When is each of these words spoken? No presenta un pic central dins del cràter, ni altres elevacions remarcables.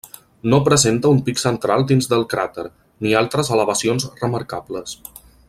No 0.51 0.59
presenta 0.69 1.11
un 1.15 1.19
pic 1.27 1.41
central 1.41 1.85
dins 1.91 2.09
del 2.13 2.25
cràter, 2.33 2.65
ni 3.07 3.13
altres 3.21 3.53
elevacions 3.59 4.09
remarcables. 4.25 4.99